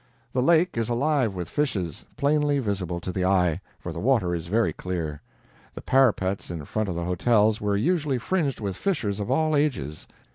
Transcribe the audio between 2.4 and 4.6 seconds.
visible to the eye, for the water is